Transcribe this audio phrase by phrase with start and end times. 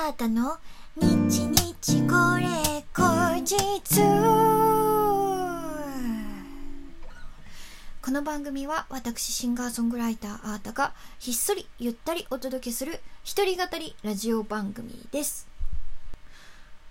[0.00, 0.58] あーたの？
[0.94, 2.46] 日日これ
[2.94, 3.56] 後日
[8.00, 15.47] この番組は私シンガーソングライターあーたがひっそりゆったりお届けする一人語りラジオ番組です。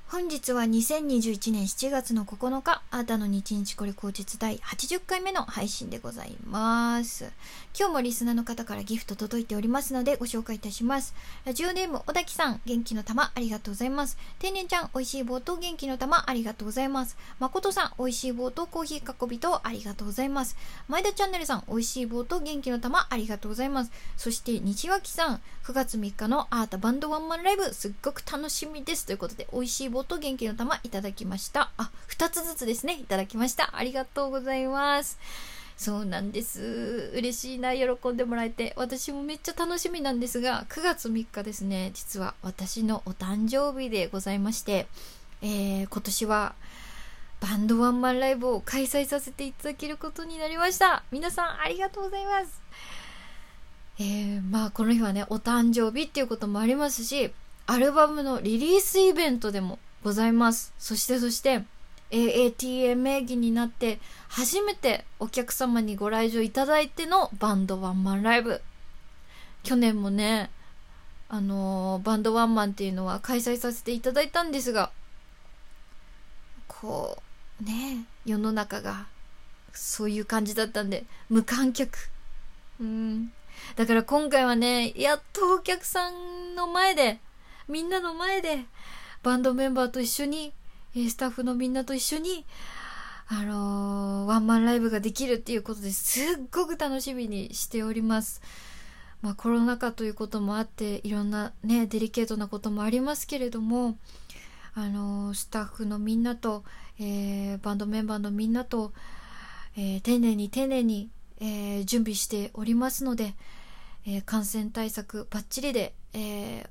[0.09, 7.29] 本日は2021年7月の9日、あーたの日日これ口実第80回目の配信でございます。
[7.77, 11.13] 今日もリスナーの方からギフト届いておりますのでご紹介いたします。
[11.43, 14.17] ラジオネーム小滝さん、元気の玉ありがとうございます。
[14.39, 17.17] 天然ちゃん、美味しい棒と元気の玉ありがとうございます。
[17.39, 20.55] 誠さん、美味しい棒とコーヒーかこびとありがとうございます。
[20.87, 23.91] 前田チャンネルさん、美味しい棒と元気の玉ありがとうございます。
[24.15, 29.05] そして西脇さん、9月3日のあーたバンドワンマンライブ、すっごく楽しみです。
[29.05, 31.71] ということで、美味しい棒と元気の玉いただきました。
[31.77, 33.75] あ、2つずつですね、いただきました。
[33.75, 35.17] ありがとうございます。
[35.77, 37.11] そうなんです。
[37.13, 38.73] 嬉しいな、喜んでもらえて。
[38.75, 44.87] 私もめっちゃ楽しみなんですが、9月3日ですね、実は私のお誕生日でございまして、
[45.41, 46.55] えー、今年は、
[47.39, 51.03] バンドワンマンライブを開催させていただけることになりました。
[51.11, 52.59] 皆さんありがとうございます。
[53.99, 57.31] えー、まあこの日はね、お誕生日っていうこともありますし、
[57.67, 59.77] アルバムのリリースイベントでも
[60.07, 60.73] ございます。
[60.79, 61.65] そしてそして、
[62.11, 68.61] AATA 名義になって初めてお客様にご来場いただいてのバンドワンマンライブ。
[69.63, 70.49] 去年もね、
[71.27, 74.91] あのー、バンドワンマンっていうのは開催させていただいたんですが、
[76.69, 77.21] こ
[77.61, 79.07] う、ね、世の中が
[79.73, 81.97] そういう感じだったんで、無観客。
[82.79, 83.33] うん。
[83.75, 87.19] だから今回はね、やっとお客さんの前で、
[87.67, 88.63] みんなの前で、
[89.23, 90.53] バンドメンバーと一緒に、
[90.93, 92.45] スタッフのみんなと一緒に、
[93.27, 98.41] あのー、ワンマンライブができるっていうことですっごく楽しみにしております。
[99.21, 103.97] まあコロナ禍ということもあって、いろんなね、デリケートなこともありますけれども、
[104.73, 106.63] あのー、スタッフのみんなと、
[106.99, 108.93] えー、バンドメンバーのみんなと、
[109.75, 113.35] え丁寧に丁寧にえ、準備しておりますので、
[114.05, 116.67] え、感染対策バッチリで、えー、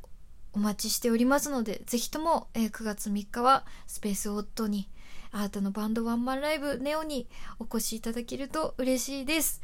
[0.56, 4.88] お待ちしておりますので、ぜひとも、え9月3日はスペースオットに、
[5.30, 7.28] あなたのバンドワンマンライブネオに
[7.58, 9.60] お越しいただけると嬉しいです。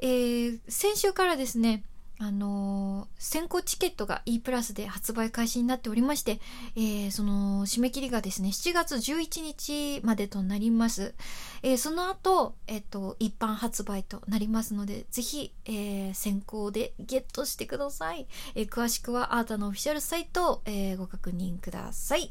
[0.00, 1.84] え先週からですね、
[2.18, 6.40] あの、先行チケットが E プラスで発売開始になっておりまして、
[6.76, 11.14] えー、その締め切りがですね、7月11日までとなります。
[11.62, 18.28] えー、その後、えっ、と、一般発売となりますので、ぜひ、え先行でゲットしてください。
[18.54, 22.30] え詳しくはアータのオフィシャルサイトを、えご確認ください。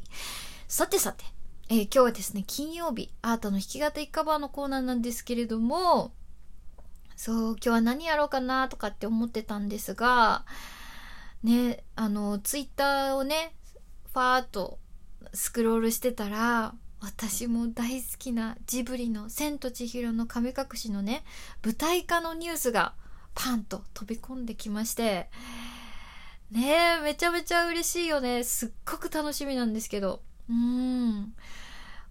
[0.66, 1.24] さてさて、
[1.68, 6.12] え今日はですね、金曜日、アータの弾き語りカバーのコーナーなんですけれども、
[7.16, 10.44] そう、今日は何やろうかなとかって思ってたんですが、
[11.42, 13.54] ね、あの、ツイッターをね、
[14.12, 14.78] ファーっと
[15.32, 21.24] スクロールしてたら、私も大好きなジブリの千と千尋の神隠しのね、
[21.62, 22.94] 舞台化のニュースが
[23.34, 25.28] パンと飛び込んできまして、
[26.50, 28.44] ねえ、めちゃめちゃ嬉しいよね。
[28.44, 30.22] すっごく楽しみなんですけど。
[30.48, 31.34] うーん。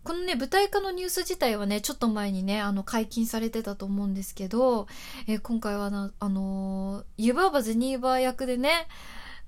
[0.04, 4.88] このね、舞台化のニュース自体はね、ちょっと前にね、あの、解禁されてたと思うんですけど、
[5.28, 8.88] えー、今回はな、あのー、湯婆婆ゼニーバー役でね、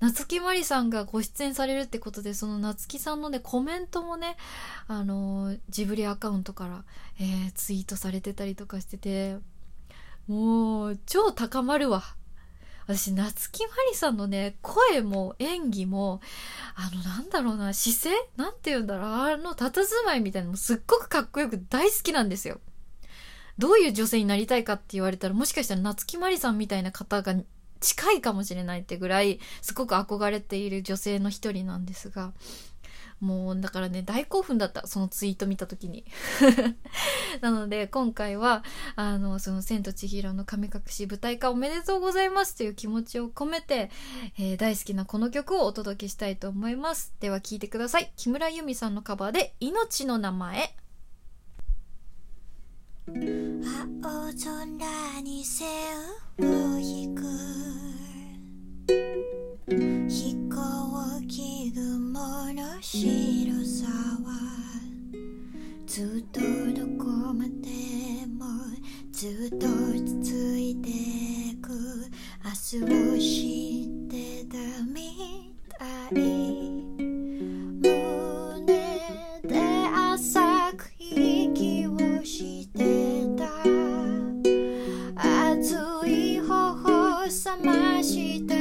[0.00, 4.36] 夏木マリさんがご出演されるってことで、その夏木さんのね、コメントもね、
[4.88, 6.84] あのー、ジブリアカウントから、
[7.20, 9.36] えー、ツイートされてたりとかしてて、
[10.26, 12.02] もう、超高まるわ。
[12.86, 16.20] 私、夏木マリさんのね、声も演技も、
[16.78, 18.30] あの、なんだろうな、姿勢？
[18.36, 22.60] なんて言うんだろう、あの、佇まいみたいなのもすっごくかっこよく大好きなんですよ。
[23.56, 27.34] どういう女性になりたいかって言われたら、もしかしたら夏木マリさんみたいな方が
[27.80, 32.34] 近いかもしれないってぐらい、すごく憧れている女性の一人なんですが、
[33.20, 34.86] もう、だからね、大興奮だった。
[34.86, 36.04] そのツイート見た時に。
[37.40, 38.62] なので、今回は、
[38.94, 43.90] あの、その、千と千尋の神隠し舞台化おめでとうございますという気持ちを込めて、
[44.38, 47.14] えー、大好きなこの曲をお届けしたいと思います。
[47.20, 48.12] では聴いてください。
[48.16, 50.76] 木村由美さんのカバーで、命の名前。
[53.08, 53.14] 青
[54.02, 55.64] 空に背
[56.40, 57.22] を引く
[62.80, 64.30] 白さは
[65.86, 68.44] ずっとどこまでも
[69.12, 69.66] ずっと
[70.22, 70.90] 続いて
[71.62, 71.70] く。
[72.44, 76.14] 明日を知ってたみたい
[77.80, 78.66] 胸
[79.42, 79.52] で
[80.12, 80.90] 浅く。
[80.98, 81.90] 息を
[82.24, 83.46] してた
[85.50, 85.74] 熱
[86.06, 88.55] い頬を覚ました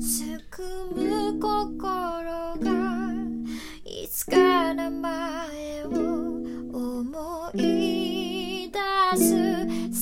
[0.00, 0.62] すく
[0.94, 2.24] む心
[2.60, 3.12] が
[3.84, 5.88] いつか名前を
[6.72, 9.34] 思い出す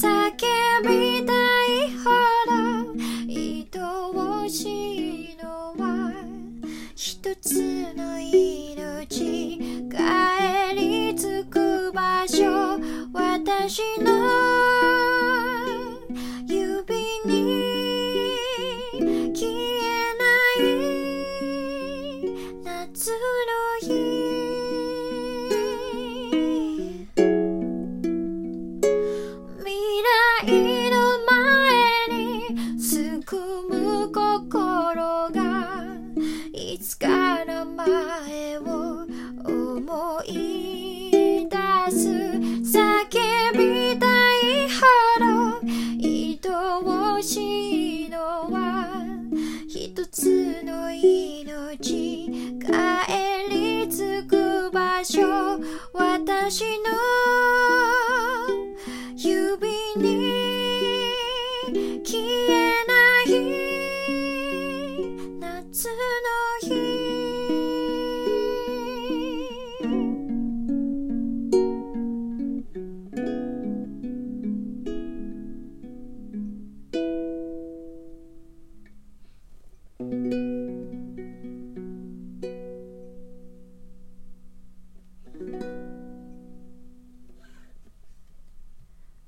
[0.07, 0.33] 叫
[0.83, 1.33] びた
[1.67, 2.11] いほ
[2.47, 2.53] ど
[3.29, 3.69] 愛
[4.45, 6.13] おしいのは
[6.95, 9.59] 一つの命
[9.89, 12.79] 帰り着く場所
[13.13, 14.52] 私の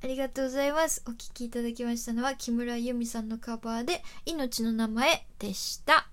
[0.02, 1.02] ありがとうございます。
[1.06, 6.08] お聴きいただきましたのは木村由美さんのカバーで命の名前でした。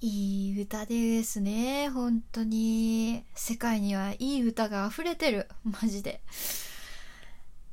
[0.00, 1.88] いい歌ですね。
[1.88, 3.24] 本当に。
[3.34, 5.48] 世界にはいい歌が溢れてる。
[5.64, 6.20] マジで。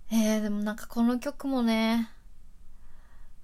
[0.09, 2.09] えー、でもなんかこの曲もね、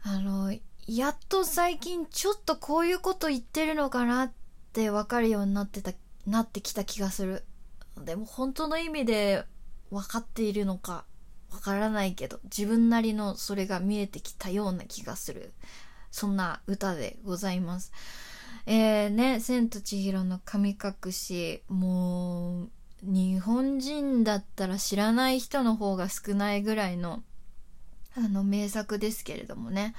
[0.04, 0.54] あの、
[0.90, 4.32] やっと最近ちょっとこういうこと言ってるのかなっ
[4.74, 5.92] てわかるようになってた、
[6.26, 7.44] なってきた気がする。
[8.04, 9.44] でも本当の意味で
[9.92, 11.06] 分かっているのか
[11.52, 15.54] わからないけど自分なりのそれが見えてきたような気がする。
[16.10, 17.92] そんな歌でございます。
[18.66, 22.70] えー、ね「千と千尋の神隠し」もう
[23.04, 27.22] 日本人だったら知らない人の方が少ないぐらいの
[28.18, 29.94] あの名作ですけれどもね、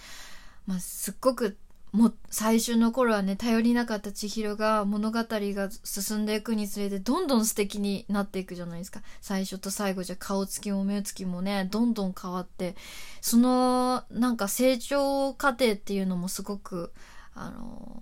[0.70, 1.56] まあ、すっごく
[1.90, 9.02] も最初の頃はね頼りなかった千尋が物語が進んでいくにつれてどんどん素敵になっていくじゃないですか。
[9.20, 12.76] 最初と最後じゃ顔つきも目つきもねどんどん変わって
[13.20, 16.92] そのなんか成長過程っていうのもすごく
[17.34, 18.00] あの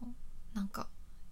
[0.53, 0.89] なんか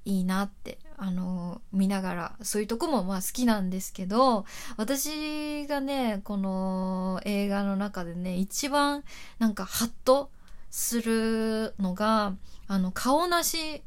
[0.07, 4.47] いいなってあの見ながらそういうとこもまあ好きなんですけど
[4.79, 9.05] 私がねこの映画の中でね一番
[9.39, 10.31] なんかハッと
[10.79, 12.35] するのが
[12.69, 13.83] あの顔なし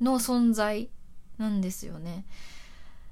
[0.00, 0.90] の存在
[1.38, 2.26] なんですよね。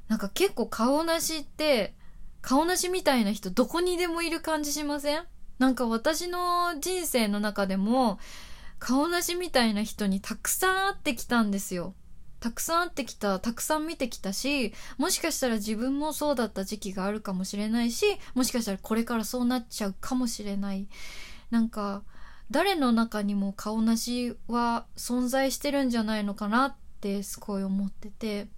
[0.08, 1.94] なんか結構顔なしって
[2.42, 5.22] 顔なしみたいな人どこにでもいる感じしません？
[5.60, 8.18] なんか私の人生の中でも
[8.80, 11.94] 顔なしみたいな人にたくさん会ってきたんですよ。
[12.40, 20.88] たくさん会ってきたたくさん見てきたしもしかしたら自分もそうだった時期があるかもしれないしもしかしたらこれからそうなっちゃうかもしれない。
[21.52, 22.02] なんか
[22.50, 28.48] 誰の中にも顔なしは存在してるんじゃないのかなってすごい思ってて。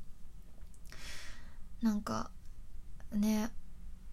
[1.83, 2.31] なんか
[3.13, 3.51] ね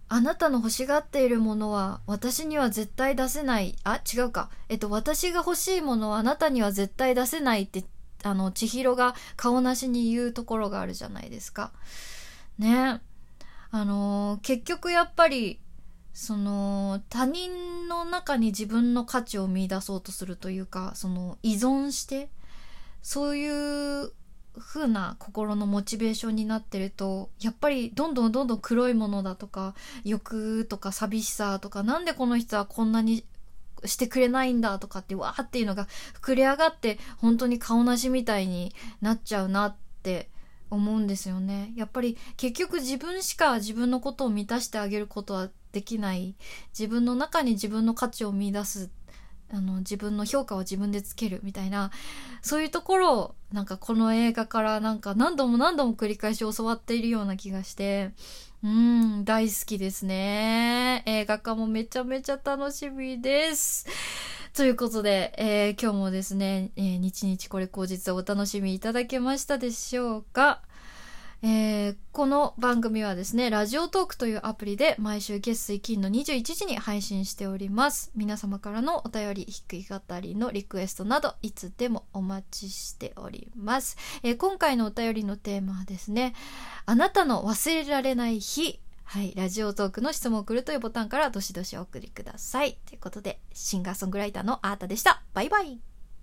[0.07, 3.75] あなたの欲しがっているものは私には絶対出せない。
[3.83, 4.51] あ違うか。
[4.69, 7.85] えっと私が欲しいものはあなたには絶対出せないって
[8.23, 11.71] あの千尋が顔なしに言うところがあるじゃないですか。
[12.59, 13.01] ね。
[13.71, 15.59] あのー、結局やっぱり
[16.15, 22.29] その他人の中に自分の価値を見出そうとするというかその依存して
[23.01, 24.13] そういう
[24.57, 33.25] 風な心のモチベーションになってるとやっぱりどんどんどんどん黒いものだとか欲とか寂しさとかなんでこの人はこんなに
[33.83, 35.85] してくれないんだとかってわーっていうのが
[36.21, 40.29] 膨れ上がって本当に顔なしみたいになっちゃうなって
[40.69, 41.73] 思うんですよね。
[41.75, 46.35] やっぱり結局自分しか自分のことを満たしてあげることはできない。
[46.69, 48.89] 自分の中に自分の価値を見出す。
[49.51, 51.91] あの自分の評価を自分でつけるみたいな。
[52.41, 58.11] そういうところをなんかこの映画からなんか何度も何度も繰り返し教わっているような気がして。
[58.63, 61.03] うん大好きですね。
[61.05, 63.85] 映画化もめちゃめちゃ楽しみです。
[64.53, 70.61] ということで、えー、今日もですね、えー、日々これ口実をお楽しみいただけましたでしょうか？
[71.47, 78.11] えー、この番組はですね、ラジオトークというアプリで毎週月水金の21時に配信しております。
[78.15, 83.95] 皆様からのお便り、弾き語りのリクエストなど、いつでもお待ちしております。
[84.23, 86.33] えー、今回のお便りのテーマはですね、
[86.87, 88.79] あなたの忘れられない日。
[89.03, 92.79] はい、ラジオトークの質問を送るというボタンからどしどしお送りください。
[92.87, 95.21] ということで、シンガーソングライターのアータでした。
[95.35, 95.94] バイバイ。